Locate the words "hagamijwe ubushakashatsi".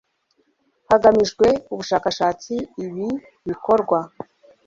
0.89-2.53